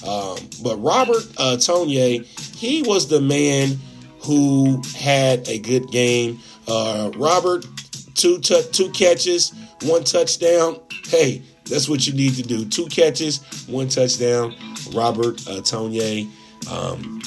Um, 0.08 0.38
but 0.64 0.78
Robert 0.78 1.24
uh, 1.38 1.58
Tonyan, 1.58 2.26
he 2.56 2.84
was 2.84 3.08
the 3.08 3.22
man 3.22 3.80
who 4.22 4.82
had 4.96 5.48
a 5.48 5.60
good 5.60 5.90
game. 5.92 6.40
Uh, 6.68 7.12
Robert, 7.16 7.66
two 8.14 8.40
t- 8.40 8.64
two 8.72 8.90
catches, 8.92 9.52
one 9.84 10.04
touchdown. 10.04 10.80
Hey, 11.06 11.42
that's 11.66 11.88
what 11.88 12.08
you 12.08 12.14
need 12.14 12.36
to 12.36 12.44
do. 12.44 12.66
Two 12.66 12.88
catches, 12.88 13.66
one 13.68 13.88
touchdown. 13.90 14.56
Robert 14.94 15.40
uh, 15.48 15.62
Tonyan. 15.62 16.30
Um, 16.70 17.22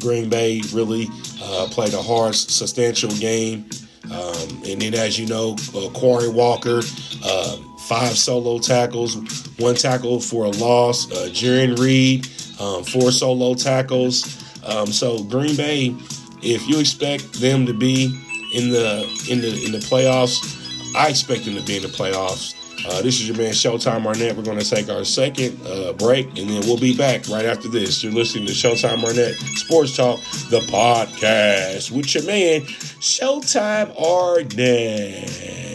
Green 0.00 0.28
Bay 0.28 0.60
really 0.72 1.08
uh, 1.42 1.68
played 1.70 1.94
a 1.94 2.02
hard, 2.02 2.34
substantial 2.34 3.10
game. 3.10 3.68
Um, 4.04 4.62
and 4.66 4.80
then, 4.80 4.94
as 4.94 5.18
you 5.18 5.26
know, 5.26 5.56
uh, 5.74 5.88
Quay 5.98 6.28
Walker, 6.28 6.80
uh, 7.24 7.56
five 7.88 8.16
solo 8.16 8.58
tackles, 8.58 9.16
one 9.58 9.74
tackle 9.74 10.20
for 10.20 10.44
a 10.44 10.50
loss. 10.50 11.10
Uh, 11.10 11.28
Jarran 11.30 11.78
Reed, 11.78 12.26
um, 12.60 12.84
four 12.84 13.10
solo 13.10 13.54
tackles. 13.54 14.42
Um, 14.64 14.86
so 14.86 15.22
Green 15.24 15.56
Bay, 15.56 15.94
if 16.42 16.68
you 16.68 16.78
expect 16.78 17.32
them 17.34 17.66
to 17.66 17.72
be 17.72 18.06
in 18.54 18.70
the 18.70 19.02
in 19.28 19.40
the 19.40 19.64
in 19.64 19.72
the 19.72 19.78
playoffs, 19.78 20.94
I 20.94 21.08
expect 21.08 21.44
them 21.44 21.54
to 21.56 21.62
be 21.62 21.76
in 21.76 21.82
the 21.82 21.88
playoffs. 21.88 22.54
Uh, 22.88 23.02
this 23.02 23.20
is 23.20 23.26
your 23.26 23.36
man 23.36 23.52
Showtime 23.52 24.06
Arnett. 24.06 24.36
We're 24.36 24.44
going 24.44 24.60
to 24.60 24.70
take 24.70 24.88
our 24.88 25.04
second 25.04 25.58
uh, 25.66 25.92
break, 25.94 26.26
and 26.38 26.48
then 26.48 26.60
we'll 26.66 26.78
be 26.78 26.96
back 26.96 27.28
right 27.28 27.44
after 27.44 27.68
this. 27.68 28.02
You're 28.04 28.12
listening 28.12 28.46
to 28.46 28.52
Showtime 28.52 29.02
Arnett 29.02 29.34
Sports 29.34 29.96
Talk, 29.96 30.20
the 30.50 30.60
podcast 30.70 31.90
with 31.90 32.14
your 32.14 32.24
man 32.24 32.60
Showtime 33.00 33.96
Arnett. 33.96 35.66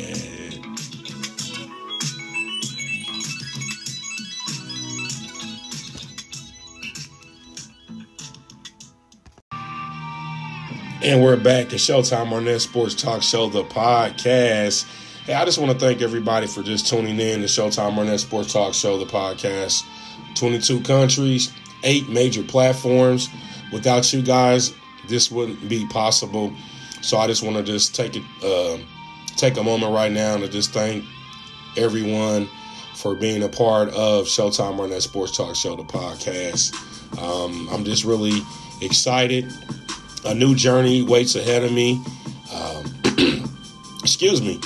And 11.04 11.22
we're 11.22 11.36
back 11.36 11.70
to 11.70 11.78
Showtime 11.78 12.32
Arnett 12.32 12.62
Sports 12.62 12.94
Talk 12.94 13.22
Show, 13.22 13.50
the 13.50 13.64
podcast. 13.64 14.86
Hey, 15.26 15.36
I 15.36 15.46
just 15.46 15.60
want 15.60 15.72
to 15.72 15.78
thank 15.78 16.02
everybody 16.02 16.48
for 16.48 16.64
just 16.64 16.88
tuning 16.88 17.20
in 17.20 17.42
to 17.42 17.46
Showtime 17.46 17.96
Arnett 17.96 18.20
Sports 18.20 18.52
Talk 18.52 18.74
Show, 18.74 18.98
the 18.98 19.06
podcast. 19.06 19.84
22 20.34 20.82
countries, 20.82 21.54
eight 21.84 22.10
major 22.10 22.42
platforms. 22.42 23.30
Without 23.72 24.12
you 24.12 24.24
guys, 24.24 24.74
this 25.08 25.30
wouldn't 25.30 25.70
be 25.70 25.86
possible. 25.90 26.52
So 27.04 27.20
I 27.20 27.28
just 27.28 27.44
want 27.44 27.56
to 27.56 27.62
just 27.62 27.94
take 27.94 28.16
it, 28.16 28.24
uh, 28.44 28.80
take 29.36 29.58
a 29.58 29.64
moment 29.64 29.94
right 29.94 30.12
now 30.12 30.38
to 30.38 30.48
just 30.48 30.74
thank 30.74 31.06
everyone 31.78 32.50
for 32.96 33.14
being 33.14 33.44
a 33.44 33.50
part 33.50 33.90
of 33.90 34.26
Showtime 34.26 34.80
Arnett 34.80 35.04
Sports 35.04 35.38
Talk 35.38 35.56
Show, 35.56 35.76
the 35.76 35.84
podcast. 35.84 36.74
Um, 37.22 37.70
I'm 37.70 37.86
just 37.86 38.06
really 38.06 38.42
excited. 38.82 39.54
A 40.26 40.34
new 40.34 40.56
journey 40.56 41.04
waits 41.04 41.36
ahead 41.36 41.64
of 41.64 41.72
me. 41.72 42.04
Um, 42.52 43.46
excuse 44.02 44.42
me 44.42 44.60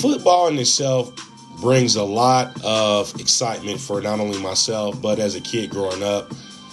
football 0.00 0.48
in 0.48 0.58
itself 0.58 1.12
brings 1.60 1.96
a 1.96 2.02
lot 2.02 2.56
of 2.64 3.14
excitement 3.20 3.78
for 3.78 4.00
not 4.00 4.18
only 4.18 4.40
myself, 4.40 5.00
but 5.02 5.18
as 5.18 5.34
a 5.34 5.40
kid 5.40 5.70
growing 5.70 6.02
up. 6.02 6.32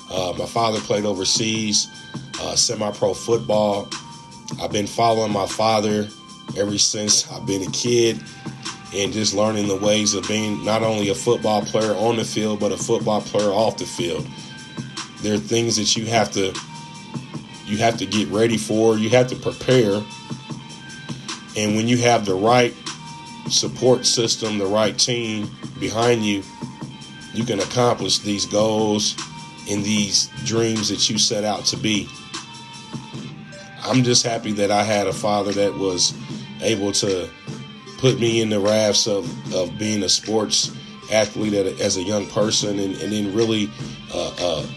Uh, 0.10 0.34
my 0.38 0.46
father 0.46 0.80
played 0.80 1.04
overseas, 1.04 1.88
uh, 2.40 2.56
semi 2.56 2.90
pro 2.92 3.14
football. 3.14 3.90
I've 4.62 4.72
been 4.72 4.88
following 4.88 5.34
my 5.34 5.46
father 5.46 6.08
ever 6.58 6.78
since 6.78 7.30
I've 7.30 7.46
been 7.46 7.64
a 7.64 7.72
kid 7.72 8.24
and 8.96 9.12
just 9.12 9.34
learning 9.34 9.68
the 9.68 9.76
ways 9.76 10.14
of 10.14 10.26
being 10.28 10.64
not 10.64 10.82
only 10.82 11.10
a 11.10 11.16
football 11.16 11.62
player 11.62 11.94
on 11.96 12.16
the 12.16 12.24
field, 12.24 12.62
but 12.62 12.72
a 12.72 12.78
football 12.78 13.20
player 13.20 13.50
off 13.50 13.78
the 13.78 13.86
field. 13.86 14.26
There 15.22 15.36
are 15.36 15.40
things 15.40 15.76
that 15.76 15.98
you 15.98 16.06
have 16.06 16.32
to 16.32 16.54
you 17.66 17.76
have 17.78 17.98
to 17.98 18.06
get 18.06 18.30
ready 18.30 18.58
for, 18.58 18.98
you 18.98 19.10
have 19.10 19.28
to 19.28 19.36
prepare. 19.36 20.02
And 21.58 21.76
when 21.76 21.90
you 21.90 21.98
have 21.98 22.26
the 22.26 22.36
right 22.36 22.74
support 23.50 24.06
system, 24.06 24.58
the 24.58 24.66
right 24.66 24.98
team 24.98 25.50
behind 25.80 26.26
you, 26.26 26.44
you 27.34 27.44
can 27.44 27.60
accomplish 27.60 28.20
these 28.20 28.46
goals 28.46 29.16
and 29.70 29.84
these 29.84 30.30
dreams 30.46 30.90
that 30.90 31.10
you 31.10 31.18
set 31.18 31.44
out 31.44 31.66
to 31.66 31.78
be. 31.78 32.08
I'm 33.84 34.04
just 34.04 34.26
happy 34.26 34.52
that 34.54 34.72
I 34.72 34.84
had 34.84 35.08
a 35.08 35.14
father 35.14 35.52
that 35.54 35.74
was 35.74 36.14
able 36.62 36.92
to 36.94 37.30
put 37.98 38.20
me 38.20 38.42
in 38.42 38.50
the 38.50 38.60
rafts 38.60 39.08
of, 39.08 39.26
of 39.54 39.78
being 39.78 40.04
a 40.04 40.10
sports 40.10 40.72
athlete 41.12 41.54
as 41.54 41.98
a 41.98 42.04
young 42.04 42.28
person 42.28 42.80
and, 42.80 42.96
and 43.02 43.14
then 43.14 43.34
really 43.34 43.70
uh, 44.14 44.34
uh, 44.40 44.68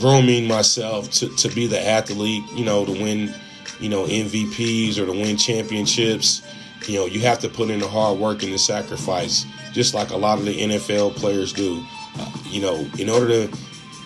grooming 0.00 0.46
myself 0.46 1.10
to, 1.10 1.28
to 1.36 1.48
be 1.48 1.66
the 1.66 1.80
athlete, 1.80 2.44
you 2.54 2.64
know, 2.64 2.84
to 2.84 2.92
win, 2.92 3.34
you 3.80 3.88
know, 3.88 4.04
MVPs 4.04 4.98
or 4.98 5.06
to 5.06 5.12
win 5.12 5.36
championships 5.36 6.42
you 6.88 6.98
know, 6.98 7.06
you 7.06 7.20
have 7.20 7.38
to 7.40 7.48
put 7.48 7.70
in 7.70 7.80
the 7.80 7.88
hard 7.88 8.18
work 8.18 8.42
and 8.42 8.52
the 8.52 8.58
sacrifice, 8.58 9.46
just 9.72 9.94
like 9.94 10.10
a 10.10 10.16
lot 10.16 10.38
of 10.38 10.44
the 10.44 10.58
NFL 10.58 11.16
players 11.16 11.52
do. 11.52 11.84
Uh, 12.18 12.30
you 12.44 12.60
know, 12.60 12.86
in 12.98 13.08
order 13.08 13.46
to 13.46 13.56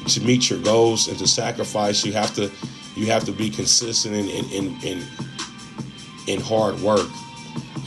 to 0.08 0.20
meet 0.20 0.48
your 0.48 0.60
goals 0.60 1.08
and 1.08 1.18
to 1.18 1.26
sacrifice, 1.26 2.04
you 2.04 2.12
have 2.12 2.34
to 2.34 2.50
you 2.94 3.06
have 3.06 3.24
to 3.24 3.32
be 3.32 3.50
consistent 3.50 4.14
in 4.14 4.28
in 4.28 4.44
in, 4.50 4.80
in, 4.82 5.04
in 6.26 6.40
hard 6.40 6.78
work. 6.80 7.08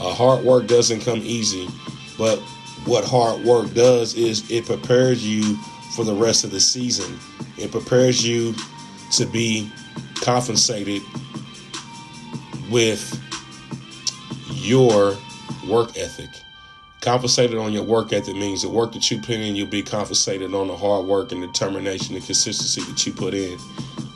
Uh, 0.00 0.14
hard 0.14 0.44
work 0.44 0.66
doesn't 0.66 1.00
come 1.00 1.18
easy, 1.18 1.68
but 2.16 2.38
what 2.84 3.04
hard 3.04 3.44
work 3.44 3.72
does 3.74 4.14
is 4.14 4.50
it 4.50 4.64
prepares 4.66 5.26
you 5.26 5.56
for 5.94 6.04
the 6.04 6.14
rest 6.14 6.44
of 6.44 6.50
the 6.50 6.60
season. 6.60 7.18
It 7.58 7.70
prepares 7.70 8.26
you 8.26 8.54
to 9.12 9.26
be 9.26 9.70
compensated 10.16 11.02
with 12.70 13.20
your 14.60 15.16
work 15.68 15.96
ethic. 15.96 16.30
Compensated 17.00 17.56
on 17.56 17.72
your 17.72 17.82
work 17.82 18.12
ethic 18.12 18.36
means 18.36 18.62
the 18.62 18.68
work 18.68 18.92
that 18.92 19.10
you 19.10 19.18
put 19.18 19.30
in, 19.30 19.56
you'll 19.56 19.66
be 19.66 19.82
compensated 19.82 20.52
on 20.54 20.68
the 20.68 20.76
hard 20.76 21.06
work 21.06 21.32
and 21.32 21.40
determination 21.40 22.14
and 22.14 22.24
consistency 22.24 22.82
that 22.82 23.06
you 23.06 23.12
put 23.12 23.32
in. 23.32 23.58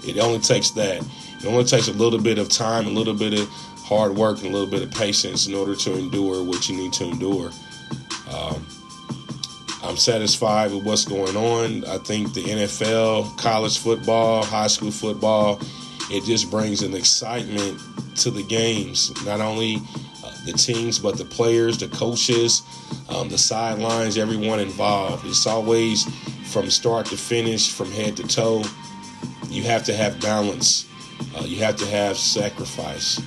It 0.07 0.19
only 0.19 0.39
takes 0.39 0.71
that. 0.73 1.03
It 1.41 1.47
only 1.47 1.65
takes 1.65 1.89
a 1.89 1.93
little 1.93 2.21
bit 2.21 2.39
of 2.39 2.51
time, 2.51 2.87
a 2.87 2.91
little 2.91 3.15
bit 3.15 3.33
of 3.33 3.49
hard 3.85 4.15
work 4.15 4.39
and 4.39 4.47
a 4.49 4.51
little 4.51 4.71
bit 4.71 4.83
of 4.83 4.91
patience 4.91 5.47
in 5.47 5.55
order 5.55 5.75
to 5.75 5.97
endure 5.97 6.45
what 6.45 6.69
you 6.69 6.77
need 6.77 6.93
to 6.95 7.05
endure. 7.05 7.51
Um, 8.31 8.67
I'm 9.83 9.97
satisfied 9.97 10.73
with 10.73 10.85
what's 10.85 11.05
going 11.05 11.37
on. 11.37 11.85
I 11.85 11.99
think 11.99 12.33
the 12.33 12.43
NFL, 12.43 13.37
college 13.39 13.79
football, 13.79 14.43
high 14.43 14.67
school 14.67 14.91
football, 14.91 15.61
it 16.11 16.25
just 16.25 16.51
brings 16.51 16.83
an 16.83 16.95
excitement 16.95 17.79
to 18.17 18.31
the 18.31 18.43
games. 18.43 19.13
Not 19.27 19.41
only 19.41 19.83
the 20.45 20.53
teams, 20.53 20.99
but 20.99 21.17
the 21.17 21.25
players, 21.25 21.79
the 21.79 21.89
coaches, 21.89 22.63
um, 23.09 23.29
the 23.29 23.39
sidelines, 23.39 24.19
everyone 24.19 24.61
involved. 24.61 25.27
It's 25.27 25.47
always 25.47 26.05
from 26.51 26.71
start 26.71 27.07
to 27.07 27.17
finish, 27.17 27.73
from 27.73 27.91
head 27.91 28.17
to 28.19 28.27
toe. 28.27 28.63
You 29.49 29.63
have 29.65 29.85
to 29.85 29.95
have 29.95 30.21
balance. 30.21 30.89
Uh, 31.37 31.45
you 31.45 31.57
have 31.59 31.77
to 31.77 31.87
have 31.87 32.17
sacrifice. 32.17 33.19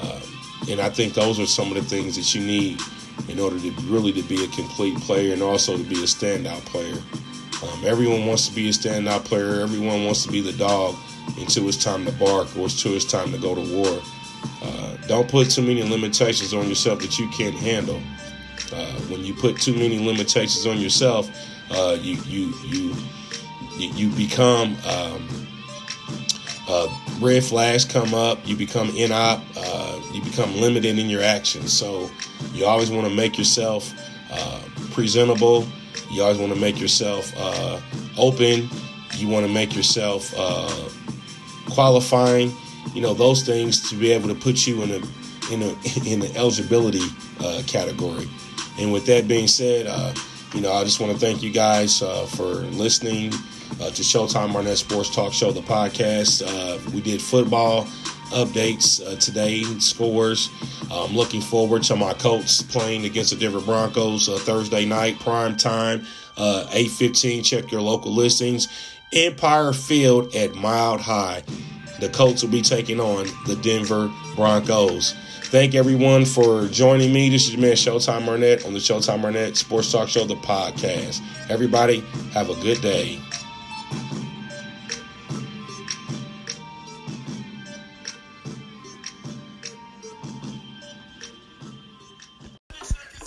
Um, 0.00 0.22
and 0.70 0.80
I 0.80 0.90
think 0.90 1.14
those 1.14 1.40
are 1.40 1.46
some 1.46 1.68
of 1.68 1.74
the 1.74 1.82
things 1.82 2.16
that 2.16 2.34
you 2.34 2.40
need 2.40 2.80
in 3.28 3.38
order 3.38 3.58
to 3.58 3.70
really 3.82 4.12
to 4.12 4.22
be 4.22 4.44
a 4.44 4.48
complete 4.48 4.96
player 5.00 5.32
and 5.32 5.42
also 5.42 5.76
to 5.76 5.84
be 5.84 5.96
a 5.96 6.06
standout 6.06 6.64
player. 6.66 6.96
Um, 7.62 7.84
everyone 7.84 8.26
wants 8.26 8.48
to 8.48 8.54
be 8.54 8.68
a 8.68 8.72
standout 8.72 9.24
player. 9.24 9.60
Everyone 9.60 10.04
wants 10.04 10.24
to 10.24 10.32
be 10.32 10.40
the 10.40 10.52
dog 10.52 10.96
until 11.38 11.68
it's 11.68 11.82
time 11.82 12.04
to 12.06 12.12
bark 12.12 12.48
or 12.56 12.64
until 12.64 12.94
it's 12.94 13.04
time 13.04 13.32
to 13.32 13.38
go 13.38 13.54
to 13.54 13.74
war. 13.74 14.02
Don't 15.10 15.28
put 15.28 15.50
too 15.50 15.62
many 15.62 15.82
limitations 15.82 16.54
on 16.54 16.68
yourself 16.68 17.00
that 17.00 17.18
you 17.18 17.28
can't 17.30 17.56
handle. 17.56 18.00
Uh, 18.72 18.92
when 19.08 19.24
you 19.24 19.34
put 19.34 19.60
too 19.60 19.72
many 19.72 19.98
limitations 19.98 20.66
on 20.66 20.78
yourself, 20.78 21.28
uh, 21.72 21.98
you 22.00 22.14
you 22.26 22.54
you 22.64 22.94
you 23.76 24.08
become 24.10 24.76
um, 24.86 25.28
uh, 26.68 26.86
red 27.18 27.42
flags 27.42 27.84
come 27.84 28.14
up. 28.14 28.38
You 28.46 28.54
become 28.54 28.86
inop. 28.90 29.42
Uh, 29.56 30.00
you 30.14 30.22
become 30.22 30.54
limited 30.54 30.96
in 30.96 31.10
your 31.10 31.22
actions. 31.22 31.72
So 31.72 32.08
you 32.52 32.64
always 32.66 32.92
want 32.92 33.08
to 33.08 33.12
make 33.12 33.36
yourself 33.36 33.92
uh, 34.30 34.62
presentable. 34.92 35.66
You 36.12 36.22
always 36.22 36.38
want 36.38 36.54
to 36.54 36.60
make 36.60 36.78
yourself 36.78 37.32
uh, 37.36 37.80
open. 38.16 38.70
You 39.16 39.26
want 39.26 39.44
to 39.44 39.52
make 39.52 39.74
yourself 39.74 40.32
qualifying. 41.66 42.52
You 42.94 43.00
know 43.02 43.14
those 43.14 43.42
things 43.42 43.88
to 43.90 43.96
be 43.96 44.10
able 44.12 44.28
to 44.28 44.34
put 44.34 44.66
you 44.66 44.82
in 44.82 44.90
a 44.90 45.52
in 45.52 45.62
a 45.62 45.70
in 46.06 46.20
the 46.20 46.32
eligibility 46.36 47.04
uh, 47.40 47.62
category. 47.66 48.28
And 48.78 48.92
with 48.92 49.06
that 49.06 49.28
being 49.28 49.48
said, 49.48 49.86
uh, 49.86 50.14
you 50.54 50.60
know 50.60 50.72
I 50.72 50.84
just 50.84 51.00
want 51.00 51.12
to 51.12 51.18
thank 51.18 51.42
you 51.42 51.50
guys 51.52 52.02
uh, 52.02 52.26
for 52.26 52.44
listening 52.44 53.32
to 53.78 54.02
Showtime 54.02 54.54
Arnett 54.54 54.76
Sports 54.76 55.14
Talk 55.14 55.32
Show, 55.32 55.52
the 55.52 55.62
podcast. 55.62 56.42
we 56.92 57.00
did 57.00 57.22
football 57.22 57.86
updates 58.30 59.04
uh, 59.04 59.16
today, 59.16 59.62
scores. 59.78 60.50
I'm 60.90 61.14
looking 61.14 61.40
forward 61.40 61.82
to 61.84 61.96
my 61.96 62.14
Colts 62.14 62.62
playing 62.62 63.04
against 63.04 63.30
the 63.30 63.36
Denver 63.36 63.60
Broncos 63.60 64.28
uh, 64.28 64.38
Thursday 64.38 64.84
night, 64.84 65.18
prime 65.20 65.56
time, 65.56 66.06
uh, 66.36 66.66
8:15. 66.70 67.44
Check 67.44 67.70
your 67.70 67.80
local 67.80 68.12
listings. 68.12 68.68
Empower 69.12 69.72
Field 69.72 70.34
at 70.34 70.54
Mile 70.54 70.98
High. 70.98 71.42
The 72.00 72.08
Colts 72.08 72.42
will 72.42 72.50
be 72.50 72.62
taking 72.62 72.98
on 72.98 73.26
the 73.46 73.56
Denver 73.56 74.10
Broncos. 74.34 75.14
Thank 75.44 75.74
everyone 75.74 76.24
for 76.24 76.66
joining 76.68 77.12
me. 77.12 77.28
This 77.28 77.44
is 77.46 77.52
your 77.52 77.60
man 77.60 77.72
Showtime 77.72 78.26
Arnett 78.26 78.64
on 78.64 78.72
the 78.72 78.78
Showtime 78.78 79.24
Arnett 79.24 79.56
Sports 79.56 79.92
Talk 79.92 80.08
Show, 80.08 80.24
the 80.24 80.36
podcast. 80.36 81.20
Everybody, 81.50 82.00
have 82.32 82.48
a 82.48 82.54
good 82.62 82.80
day. 82.80 83.20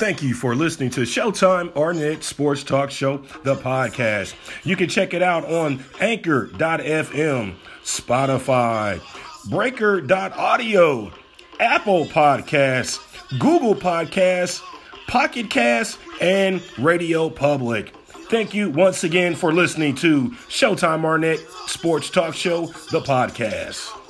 Thank 0.04 0.22
you 0.22 0.34
for 0.34 0.56
listening 0.56 0.90
to 0.92 1.02
Showtime 1.02 1.74
Arnett 1.78 2.24
Sports 2.24 2.64
Talk 2.64 2.92
Show, 2.92 3.20
the 3.44 3.56
podcast. 3.56 4.34
You 4.66 4.76
can 4.76 4.90
check 4.90 5.14
it 5.14 5.22
out 5.22 5.46
on 5.46 5.86
anchor.fm, 6.02 7.56
Spotify, 7.84 9.02
breaker.audio, 9.50 11.12
Apple 11.60 12.06
Podcasts, 12.06 13.00
Google 13.40 13.76
Podcasts, 13.76 14.62
Pocket 15.08 15.50
Cast, 15.50 16.00
and 16.22 16.62
Radio 16.78 17.30
Public. 17.30 17.94
Thank 18.30 18.54
you 18.54 18.70
once 18.70 19.04
again 19.04 19.36
for 19.36 19.54
listening 19.54 19.96
to 19.96 20.30
Showtime 20.50 21.06
Arnett 21.06 21.40
Sports 21.68 22.10
Talk 22.10 22.34
Show, 22.34 22.68
the 22.92 23.02
podcast. 23.02 24.03